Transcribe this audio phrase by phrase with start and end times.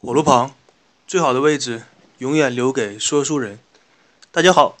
[0.00, 0.54] 火炉旁，
[1.08, 1.82] 最好的位置
[2.18, 3.58] 永远留给说书人。
[4.30, 4.78] 大家好，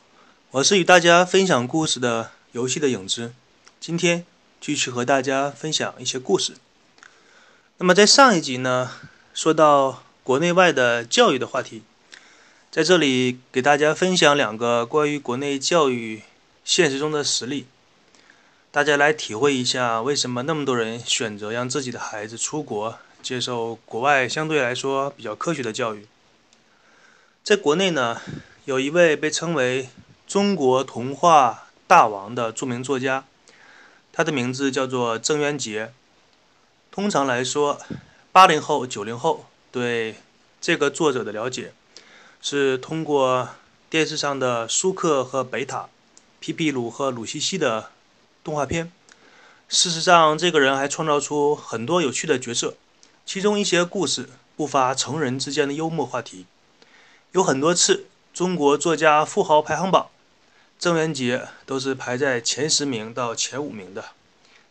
[0.52, 3.32] 我是与大家分享故事的游戏的影子。
[3.80, 4.24] 今天
[4.60, 6.52] 继续和大家分享一些故事。
[7.78, 8.92] 那么在上一集呢，
[9.34, 11.82] 说到国内外的教育的话题，
[12.70, 16.22] 在这里给大家分享两个关于国内教育
[16.64, 17.66] 现实中的实例，
[18.70, 23.00] 大家来体会一下为什么那么多人选择让自己的孩子出国。
[23.22, 26.06] 接受国外相对来说比较科学的教育。
[27.42, 28.20] 在国内呢，
[28.64, 29.88] 有一位被称为
[30.26, 33.24] “中国童话大王”的著名作家，
[34.12, 35.92] 他的名字叫做郑渊洁。
[36.90, 37.80] 通常来说，
[38.32, 40.16] 八零后、九零后对
[40.60, 41.72] 这个作者的了解，
[42.42, 43.48] 是通过
[43.88, 45.88] 电视上的舒克和贝塔、
[46.40, 47.90] 皮皮鲁和鲁西西的
[48.42, 48.92] 动画片。
[49.68, 52.74] 事实上，这个人还创造出很多有趣的角色。
[53.28, 56.46] 其中一些故事不乏成人之间的幽默话题，
[57.32, 60.08] 有很多次中国作家富豪排行榜，
[60.78, 64.06] 郑渊洁都是排在前十名到前五名的。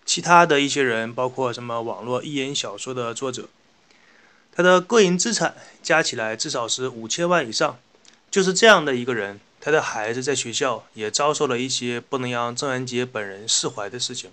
[0.08, 3.48] 其他的一些人，包括什么网络意淫小说的作者，
[4.52, 7.78] 他的个人资产加起来至少是五千万以上。
[8.32, 14.32] 就是这样的一个人，他的孩子在学校也遭受了一些不能让郑渊洁本人释怀的事情。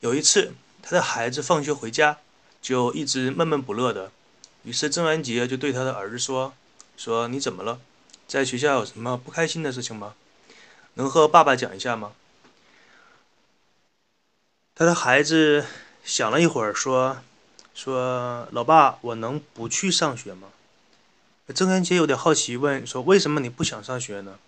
[0.00, 0.52] 有一次，
[0.82, 2.18] 他的孩子放学回家。
[2.68, 4.12] 就一直闷闷不乐的，
[4.62, 6.52] 于是郑渊洁就对他的儿子说
[6.98, 7.80] ：“说你怎么了？
[8.26, 10.12] 在学校有什么不开心的事情吗？
[10.92, 12.12] 能和爸爸讲一下吗？”
[14.76, 15.64] 他的孩子
[16.04, 17.22] 想了一会儿，说
[17.74, 20.48] ：“说老爸，我能不去上学吗？”
[21.54, 24.38] 郑渊洁有点好奇，问：“说为什么你不想上学呢？”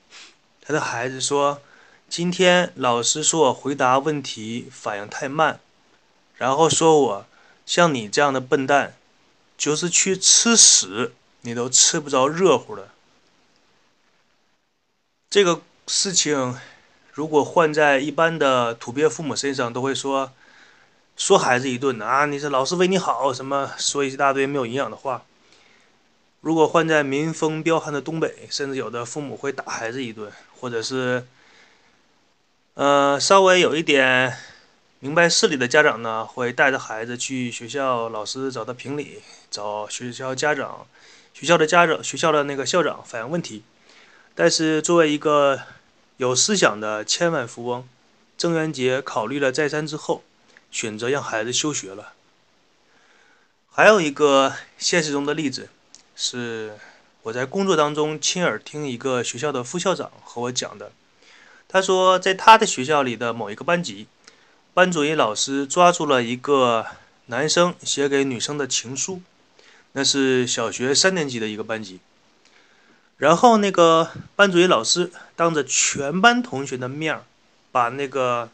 [0.60, 1.62] 他的孩子说
[2.06, 5.58] ：“今天老师说我回答问题反应太慢，
[6.36, 7.26] 然后说我。”
[7.70, 8.96] 像你这样的笨蛋，
[9.56, 12.88] 就是去吃屎，你都吃不着热乎的。
[15.30, 16.58] 这个事情，
[17.12, 20.32] 如果换在一般的土鳖父母身上，都会说
[21.16, 25.22] 说孩子一顿啊，你是老师为你好，什么说一大堆没有营养的话。
[26.41, 31.25] 如果换在民风彪悍的东北，甚至有的父母会打孩子一顿，或者是，
[32.75, 34.37] 呃，稍微有一点。
[35.03, 40.87] 明白事理的家长呢，会带着孩子去学校，老师找他评理，找学校家长、
[41.33, 43.62] 学校的家长、学校的那个校长反映问题。
[44.34, 45.62] 但是作为一个
[46.19, 47.88] 有思想的千万富翁，
[48.37, 50.22] 郑渊洁考虑了再三之后，
[50.71, 52.12] 选择让孩子休学了。
[53.71, 55.71] 还有一个现实中的例子，
[56.15, 56.77] 是
[57.22, 60.93] 我在工作当中亲耳听一个学校的副校长和我讲的。
[61.67, 64.06] 他说，在他的学校里的某一个班级。
[64.72, 66.86] 班主任老师抓住了一个
[67.26, 69.20] 男生写给女生的情书，
[69.92, 71.98] 那是小学三年级的一个班级。
[73.16, 77.25] 然后那个班主任老师当着全班同学的面儿，
[77.72, 78.48] 把那个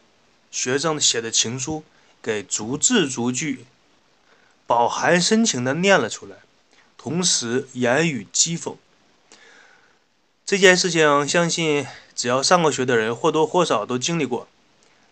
[0.49, 1.83] 学生写的情书
[2.21, 3.65] 给逐字逐句、
[4.65, 6.37] 饱含深情的念了出来，
[6.97, 8.75] 同时言语讥讽。
[10.45, 11.85] 这件事情，相信
[12.15, 14.47] 只要上过学的人或多或少都经历过。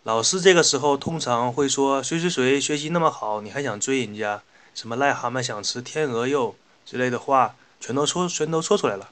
[0.06, 4.44] 老师这个时候通常会说：“谁谁谁学习那么好，你还想追人家？
[4.76, 6.56] 什么癞蛤蟆想吃天鹅肉
[6.86, 9.10] 之类的话，全都说全都说出来了。”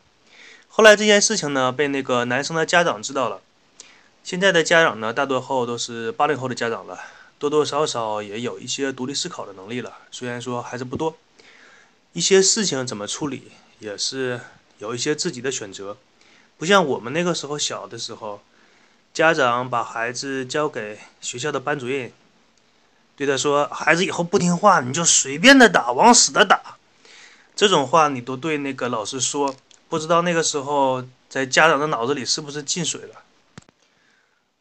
[0.70, 3.42] 后来这件事情呢，被那个男生的家长知道了。
[4.24, 7.00] 现在的家长呢，大多后都是八零后的家长了，
[7.40, 11.18] 多多少少也有一些独立思考的能力了，虽然说还是不多。
[12.12, 14.40] 一些事情怎么处理，也是
[14.78, 15.98] 有一些自己的选择，
[16.60, 18.42] 不像我们那个时候小的时候。
[19.13, 22.12] 家长把孩子交给学校的班主任，
[23.16, 26.78] 对他说：“孩子以后不听话，你就随便的打，往死的打。”
[27.56, 29.56] 这种话你都对那个老师说，
[29.88, 33.22] 不知道那个时候在家长的脑子里是不是进水了？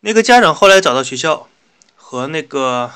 [0.01, 1.49] 那个家长后来找到学校，
[1.97, 2.93] 和那个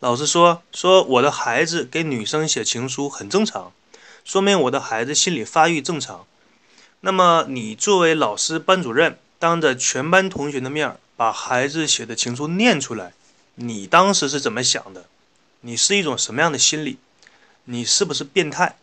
[0.00, 3.72] 老师说：“说我的孩子给女生写情书很正常，
[4.24, 6.26] 说明我的孩子心理发育正常。
[7.02, 13.14] 那么你作为老师、班主任。”当着全班同学的面把孩子写的情书念出来，
[13.54, 15.06] 你当时是怎么想的？
[15.62, 16.98] 你是一种什么样的心理？
[17.64, 18.76] 你是不是变态？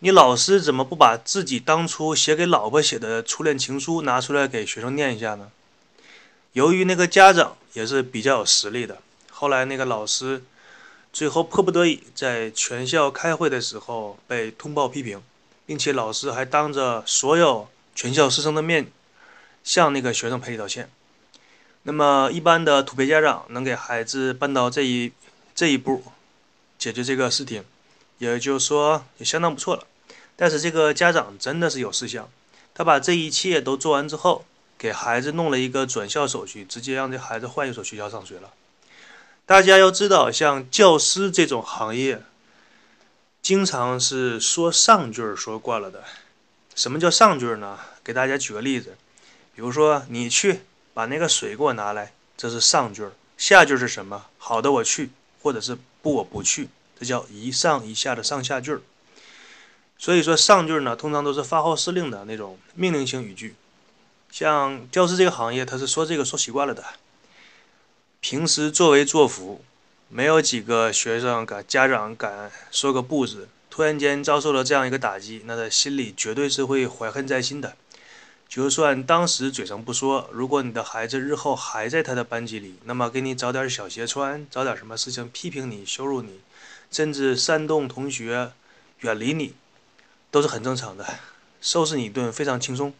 [0.00, 5.52] 你老师怎么不把自己当初写给老婆写的初恋情书拿出来给学生念一下呢？
[6.52, 8.98] 由于那个家长也是比较有实力的，
[9.30, 10.42] 后来那个老师
[11.12, 15.22] 最后迫不得已在全校开会的时候被通报批评，
[15.64, 18.90] 并且老师还当着所有全校师生的面。
[19.66, 20.88] 向那个学生赔礼道歉。
[21.82, 25.12] 那么，一般的土鳖家长能给孩子办到这一
[25.54, 26.04] 这一步，
[26.78, 27.64] 解决这个事情，
[28.18, 29.84] 也就是说也相当不错了。
[30.36, 32.30] 但是这个家长真的是有思想，
[32.74, 34.44] 他把这一切都做完之后，
[34.78, 38.52] 给孩子弄了一个转校手续，直接让这孩子换一所学校上学了。
[39.44, 42.22] 大家要知道，像教师这种行业，
[43.42, 46.04] 经常是说上句儿说惯了的。
[46.74, 47.78] 什么叫上句儿呢？
[48.04, 48.96] 给大家举个例子，
[49.56, 50.60] 比如说你去
[50.92, 53.12] 把那个水给我拿来，这是上句儿。
[53.38, 54.26] 下句是什么？
[54.36, 55.08] 好的，我去，
[55.40, 56.68] 或者是不，我不去，
[57.00, 58.82] 这叫一上一下的上下句儿。
[59.96, 63.54] 所以说上句呢，通常都是发号施令的那种命令性语句。
[64.30, 66.84] 像教师这个行业，他是说这个说习惯了的，
[68.20, 69.64] 平时作威作福，
[70.10, 73.48] 没有几个学生敢家长敢说个不字。
[73.70, 77.76] 突然间遭受了这样一个打击，那他心里绝对是会怀恨在心的。
[78.48, 86.40] 就算当时嘴上不说，如果你的孩子日后还在他的班级里，那么给你找点小鞋穿，找点什么事情批评你、羞辱你，
[86.90, 88.52] 甚至煽动同学
[89.00, 89.54] 远离你，
[90.30, 91.04] 都是很正常的，
[91.60, 92.94] 收拾你一顿非常轻松。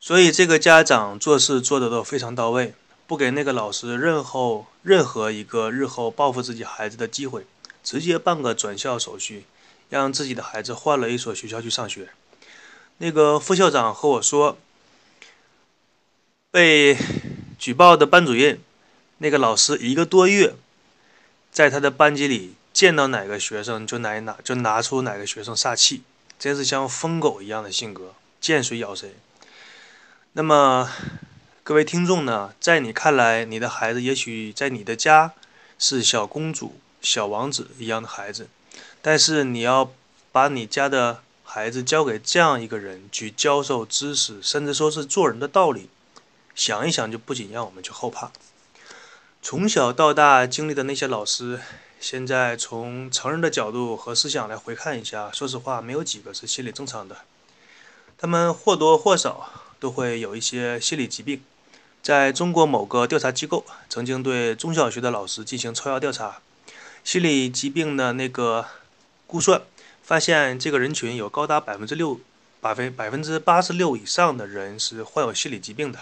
[0.00, 2.74] 所以这个家长做事做得都非常到位，
[3.06, 7.46] 不给那个老师任何任何一个日后报复自己孩子的机会。
[7.82, 9.44] 直接办个转校手续，
[9.88, 12.08] 让自己的孩子换了一所学校去上学。
[12.98, 14.58] 那个副校长和我说，
[16.50, 16.96] 被
[17.58, 18.60] 举报的班主任，
[19.18, 20.54] 那个老师一个多月，
[21.52, 26.02] 在他的班级里见到哪个学生就拿哪就拿出哪个学生撒气，
[26.38, 29.14] 真是像疯狗一样的性格，见谁咬谁。
[30.32, 30.90] 那么
[31.62, 35.32] 各位听众呢，在你看来，你的孩子也许在你的家
[35.78, 36.78] 是小公主。
[37.02, 38.48] 小王子一样的孩子，
[39.00, 39.92] 但是你要
[40.32, 41.22] 把你家的
[41.56, 45.88] 孩子交给这样一个人去教授知识，甚至说是做人的道理，
[46.54, 48.30] 想一想就不仅让我们去后怕。
[49.40, 51.58] 从小到大经历的那些老师，
[51.98, 57.22] 现在从成人的角度和思想来回看一下，说实话，没有几个是心理正常的，
[58.18, 59.50] 他们或多或少
[59.80, 61.42] 都会有一些心理疾病。
[62.02, 66.42] 在中国某个调查机构曾经对中小学的老师进行抽样调查。
[67.02, 68.66] 心理疾病的那个
[69.26, 69.62] 估算
[70.06, 72.20] 发现，这个人群有高达百分之六、
[72.60, 75.98] 百分百分之八十六以上的人是患有心理疾病的，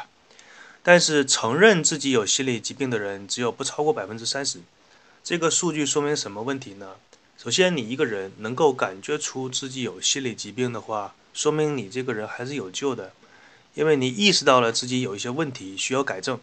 [0.83, 4.61] 但是承认自己有心理疾病的人只有不超过百分之三十。
[5.23, 6.97] 这个数据说明什么问题呢？
[7.39, 13.11] 首先，你一个人能够感觉出自己有心理疾病的话，说明你这个人还是有救的，
[13.73, 16.39] 因为你意识到了自己有一些问题需要改正。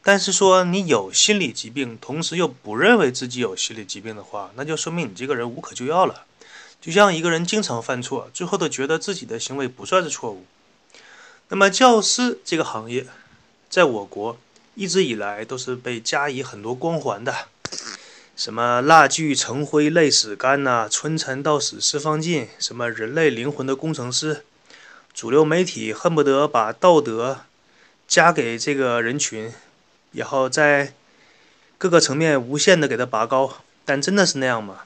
[0.00, 6.26] 但是说你有心理疾病，同时又不认为自己有心理疾病的话，那就说明你这个人无可救药了。
[6.80, 10.46] 就像一个人经常犯错，最后都觉得自己的行为不算是错误。
[11.48, 13.06] 那么教师这个行业，
[13.68, 14.38] 在我国
[14.74, 17.48] 一直以来都是被加以很多光环的，
[18.34, 24.44] 什么蜡炬成灰泪始干呐，春蚕到死丝方尽，什么人类灵魂的工程师，
[25.12, 27.40] 主流媒体恨不得把道德
[28.08, 29.52] 加给这个人群。
[30.12, 30.94] 然后在
[31.78, 34.84] 各个层面无限的给他拔高，但真的是那样吗？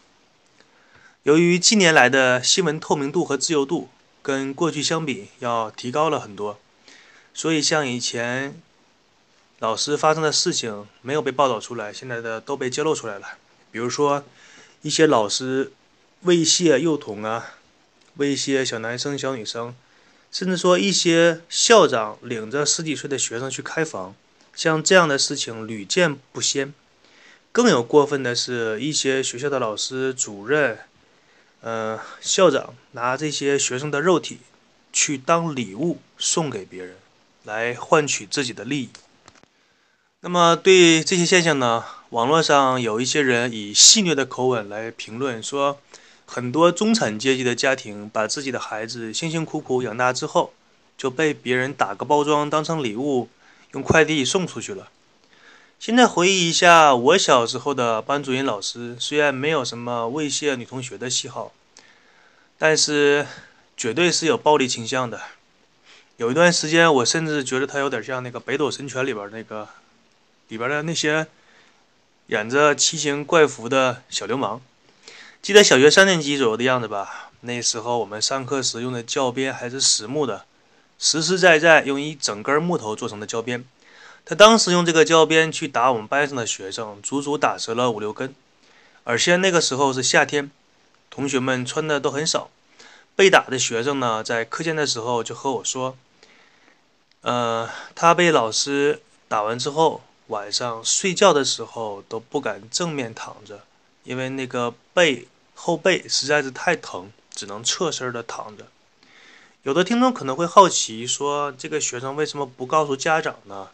[1.24, 3.88] 由于近年来的新闻透明度和自由度
[4.20, 6.58] 跟过去相比要提高了很多，
[7.32, 8.60] 所以像以前
[9.58, 13.38] 老师发生的事情没有被报道出来，现在的都被揭露出来了。
[13.72, 14.22] 比如说
[14.82, 15.72] 一些老师
[16.26, 17.54] 猥亵幼童啊，
[18.18, 19.74] 猥亵小男生小女生，
[20.30, 24.14] 甚至说一些校长领着十几岁的学生去开房。
[24.54, 26.74] 像这样的事情屡见不鲜，
[27.50, 30.78] 更有过分的是一些学校的老师、主任、
[31.64, 34.40] 呃校长拿这些学生的肉体
[34.92, 36.96] 去当礼物送给别人，
[37.44, 38.90] 来换取自己的利益。
[40.20, 45.80] 那么对这些现象呢，网络上有一些人以戏谑的口吻来评论说，
[46.26, 50.52] 很多中产阶级的家庭把自己的孩子辛辛苦苦养大之后，
[50.98, 53.30] 就被别人打个包装当成礼物。
[53.72, 54.88] 用快递送出去了。
[55.78, 61.52] 现在回忆一下，我小时候的班主任老师，虽然没有什么猥亵女同学的喜好，
[62.56, 63.26] 但是
[63.76, 65.20] 绝对是有暴力倾向的。
[66.16, 69.68] 有一段时间，我甚至觉得他有点像那个《北斗神拳》里边那个
[70.48, 71.26] 里边的那些
[72.28, 74.62] 演着奇形怪服的小流氓。
[75.42, 77.30] 记得小学三年级左右的样子吧？
[77.40, 80.46] 那时候我们上课时用的教鞭还是实木的。
[80.98, 83.62] 实实在在用一整根木头做成的教鞭，
[84.26, 88.34] 他当时用这个胶鞭去打我们班上的学生，足足打折了五六根。
[89.04, 90.50] 而且那个时候是夏天，
[91.10, 92.48] 同学们穿的都很少。
[93.14, 95.96] 被打的学生呢，在课间的时候就和我说
[97.20, 103.60] ：“呃，他被老师打完之后，晚上睡觉的时候都不敢正面躺着，
[104.04, 108.66] 因为那个背后背实在是太疼，只能侧身的躺着。
[109.64, 113.68] 有的听众可能会好奇，说这个学生为什么不告诉家长呢？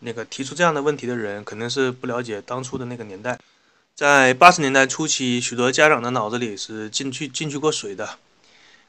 [0.00, 3.38] 那个提出这样的问题的人，肯定是不了解当初的那个年代。
[3.94, 8.18] 在八十年代初期，许多家长的脑子里是进去进去过水的，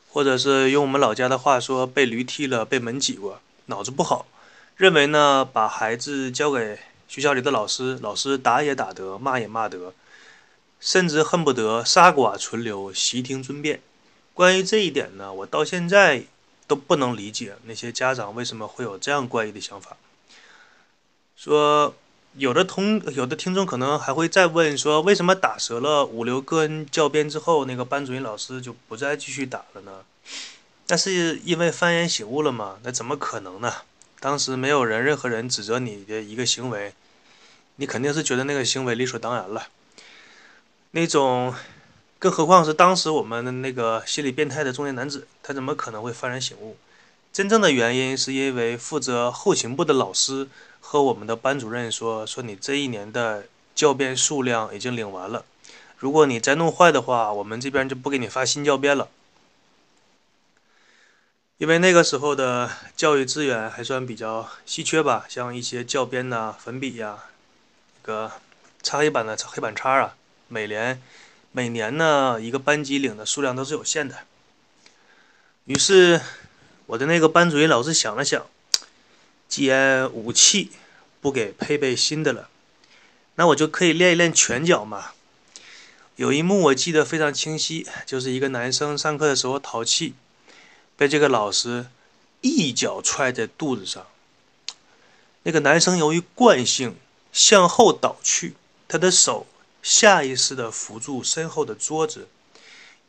[0.10, 4.28] 或者是用我们老家的话说，被驴踢了，被门挤过，脑子不好，
[4.75, 9.94] 认为呢把孩子交给学校里的老师，老师打也打得，骂也骂得，
[10.80, 13.82] 甚至恨不得杀剐存留，悉听尊便。
[14.36, 16.24] 关于这一点呢，我到现在
[16.68, 19.98] 都不能理解那些家长为什么会有这样怪异的想法。
[21.39, 21.96] 说
[22.34, 30.03] 有的同有的听众可能还会再问说，为什么打折了五六根教鞭之后，那个班主任老师就不再继续打了呢？
[30.89, 32.79] 那是因为幡然醒悟了吗？
[32.84, 33.74] 那怎么可能呢？
[34.19, 36.93] 当时没有人任何人指责你的一个行为，
[37.77, 39.67] 你肯定是觉得那个行为理所当然了，
[40.91, 41.55] 那种。
[42.22, 46.75] 更何况是当时我们的那个心理变态的中年男子，他怎么可能会幡然醒悟？
[47.31, 50.50] 真正的原因是因为负责后勤部的老师
[50.91, 55.46] 和我们的班主任说：“说你这一年的教鞭数量已经领完了，
[56.00, 59.08] 如果你再弄坏的话，我们这边就不给你发新教鞭了。”
[61.60, 67.19] 因为那个时候的教育资源还算比较稀缺吧，像一些教鞭呐、粉笔呀、
[68.01, 68.31] 那个
[68.81, 70.15] 擦黑板的黑板擦啊、
[70.48, 71.00] 每年。
[71.51, 74.15] 每年呢，一个班级领的数量都是有限的。
[75.65, 76.19] 于是，
[76.88, 78.48] 我的那个班主任老师想了想，
[79.50, 80.72] 既然武器
[81.20, 82.50] 不给配备新的了，
[83.36, 85.12] 那我就可以练一练拳脚嘛。
[86.15, 90.13] 有一幕我记得非常清晰，就是一个男生上课的时候淘气，
[90.96, 91.88] 被这个老师
[92.39, 94.08] 一脚踹在肚子上。
[95.44, 96.96] 那个男生由于惯性
[97.34, 98.56] 向后倒去，
[98.88, 99.46] 他的手。
[99.82, 102.27] 下意识地扶住身后的桌子，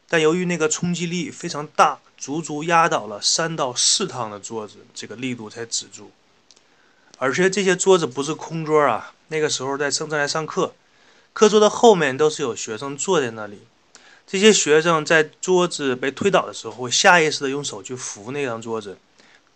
[0.08, 6.12] 但由于那个冲击力非常大，足足压倒了三到四趟的桌子，这个力度才止住。
[7.20, 10.72] 而且这些桌子不是空桌啊，那个时候在正在上课，
[11.34, 13.60] 课桌的后面都是有学生坐在那里。
[14.26, 18.96] 这些学生在桌子被推倒的时候，会下意识的用手去扶那张桌子，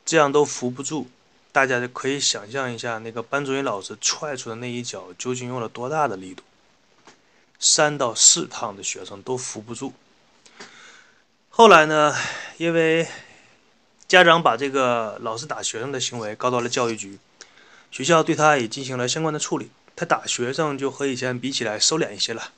[0.04, 1.08] 这样都扶不住。
[1.52, 6.42] 大家就可以想象一下，那个班主任老师踹出的那一脚究竟用了多大的力度。
[7.58, 9.94] 三到四趟的学生都扶不住。
[11.48, 12.14] 后来呢，
[12.58, 13.08] 因为
[14.06, 17.18] 家长把这个老师打学生的行为告到了教育局，
[17.94, 19.70] 学校对他也进行了相关的处理。
[19.94, 22.50] 他打学生就和以前比起来收敛一些了。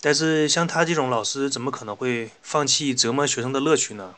[0.00, 4.14] 但是像他这种老师，怎么可能会放弃折磨学生的乐趣呢？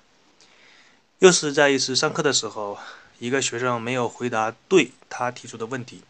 [1.18, 2.78] 又是在一次上课的时候，
[3.18, 6.02] 一个学生没有回答对他提出的问题，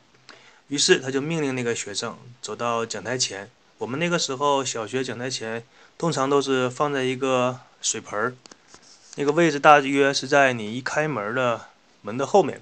[0.66, 3.50] 于是他就命令那个学生走到讲台前。
[3.78, 5.64] 我们那个时候小学讲台前
[5.96, 8.34] 通常都是放在一个水盆儿，
[9.14, 11.68] 那个位置大约是在你一开门的
[12.02, 12.60] 门的后面。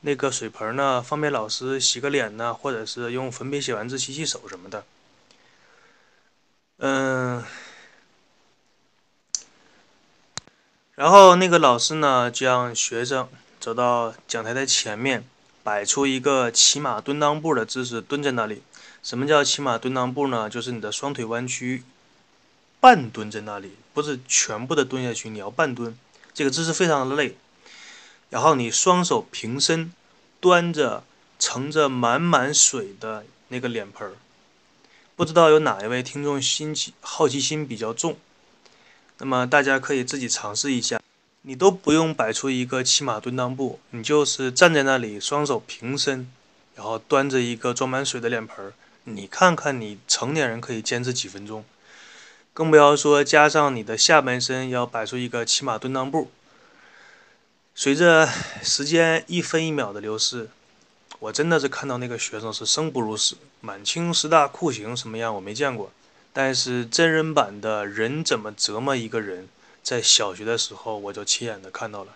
[0.00, 4.84] 那个水盆呢，方便老师洗个脸呢，或者是用粉笔写完字洗洗手什么的。
[6.78, 7.42] 嗯，
[10.94, 13.28] 然后那个老师呢，就让学生
[13.58, 15.24] 走到讲台的前面，
[15.64, 18.62] 摆出一个骑马蹲裆步的姿势，蹲在那里。
[19.02, 20.48] 什么叫骑马蹲裆步呢？
[20.48, 21.82] 就是你的双腿弯曲，
[22.78, 25.98] 半蹲在那里，不是全部的蹲下去，你要半蹲，
[26.32, 27.36] 这个姿势非常的累。
[28.30, 29.92] 然后你双手平伸，
[30.40, 31.02] 端着
[31.38, 34.14] 盛着满满水的那个脸盆儿。
[35.16, 38.16] 不知道有哪一位听众心起好奇心比较重，
[39.18, 41.00] 那么大家可以自己尝试一下，
[41.42, 46.30] 你都不用摆出一个骑马蹲裆步，你就是站在那里，双手平伸，
[46.76, 48.72] 然后端着一个装满水的脸盆儿。
[49.04, 51.64] 你看看，你成年人可以坚持几分钟，
[52.52, 56.30] 更不要说加上你的下半身要摆出一个骑马蹲裆步。
[57.80, 58.28] 随着
[58.64, 60.50] 时间一分一秒的流逝，
[61.20, 63.36] 我真的是看到那个学生是生不如死。
[63.60, 65.92] 满清十大酷刑什么样我没见过，
[66.32, 69.48] 但是真人版的人怎么折磨一个人，
[69.80, 72.14] 在小学的时候我就亲眼的看到了。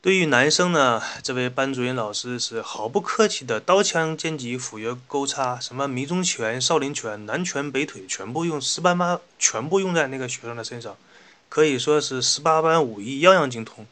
[0.00, 10.96] 对于男生呢，这位班主任老师是毫不客气的，刀枪剑戟斧钺钩叉，什么迷踪拳、少林拳、南拳北腿，全部用十八般，全部用在那个学生的身上，
[11.48, 13.86] 可以说是十八般武艺样样精通。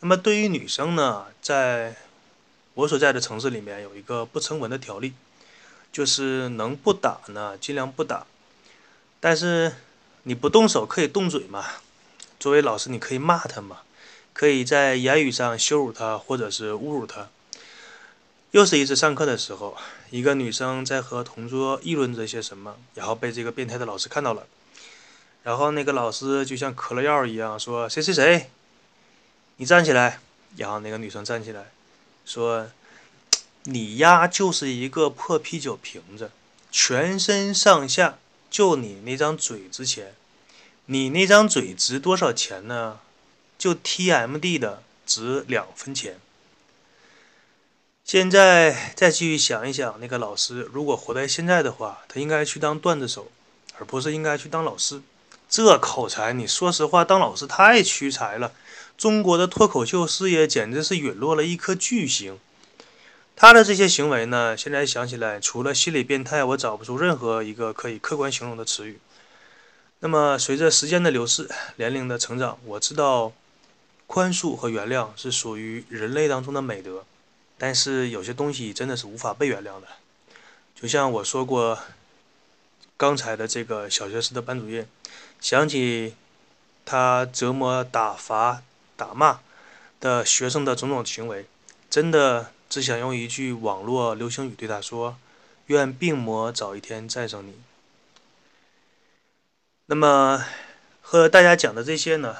[0.00, 1.96] 那么对于女生呢，在
[2.74, 5.14] 我所在的城市里面有一个不成文的条例，
[5.90, 8.26] 就是能不打呢尽量不打，
[9.20, 9.74] 但是
[10.24, 11.64] 你不动手可以动嘴嘛，
[12.38, 13.78] 作为老师你可以骂他嘛。
[14.38, 17.28] 可以在言语上羞辱他，或者是侮辱他。
[18.50, 19.74] 又是一次上课的时候，
[20.10, 24.46] 一个女生在和同桌议论着些什么，然后被这个变态的老师看到了。
[25.42, 28.50] 然后那个老师就像嗑了药一样说：“谁谁谁，
[29.56, 30.20] 你站起来。”
[30.56, 31.66] 然后那个女生站起来
[32.24, 32.68] 说
[33.64, 36.30] ：“你呀，就是一个破啤酒瓶子，
[36.70, 38.16] 全身上下
[38.50, 40.14] 就你那张嘴值钱。
[40.86, 43.00] 你那张嘴值多少钱呢？
[43.58, 46.18] 就 TMD 的值两分钱。”
[48.02, 53.30] 现在再继续想一想，那个老师如果活在现在的话，他应该去当段子手，
[53.78, 55.02] 而不是应该去当老师。
[55.50, 58.52] 这口才，你说实话，当老师太屈才了。
[58.96, 62.38] 中国的脱口秀事业简直是陨落了一颗巨星。
[63.34, 68.98] 他的这些行为呢，现在想起来，除了心理变态，我找不出任何一个可以客观形容的词语。
[69.98, 73.32] 那么，随着时间的流逝，年龄的成长，我知道，
[74.06, 77.04] 宽恕和原谅是属于人类当中的美德。
[77.58, 79.88] 但是有些东西真的是无法被原谅的，
[80.74, 81.78] 就像我说过，
[82.96, 84.86] 刚才的这个小学时的班主任，
[85.40, 86.14] 想起
[86.84, 88.62] 他折磨、打罚、
[88.96, 89.40] 打骂
[90.00, 91.46] 的学生的种种行为，
[91.90, 95.16] 真的只想用一句网络流行语对他说
[95.66, 97.54] ：“愿病魔早一天战胜你。”
[99.86, 100.44] 那么
[101.00, 102.36] 和大家讲的这些呢，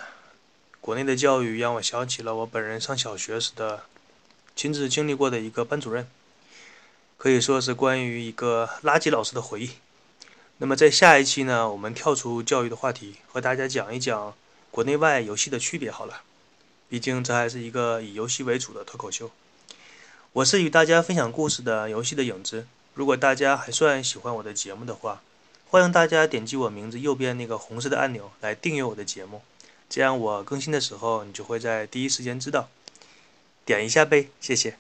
[0.81, 3.85] 国内的教育让我想起了我本人上小学时的。
[4.57, 6.09] 亲自经历过的一个班主任，
[7.19, 9.73] 可以说是关于一个垃圾老师的回忆。
[10.57, 14.35] 那么在下一期呢，我们跳出教育的话题，和大家讲一讲
[14.71, 16.23] 国内外游戏的区别好了。
[16.89, 19.31] 毕竟这还是一个以游戏为主的脱口秀。
[20.33, 22.67] 我是与大家分享故事的游戏的影子。
[22.95, 25.23] 如果大家还算喜欢我的节目的话，
[25.69, 29.43] 欢迎大家点击我名字右边那个红色的按钮来订阅我的节目，
[29.91, 32.69] 这样我更新的时候你就会在第一时间知道。
[33.65, 34.77] 点一下呗，谢谢。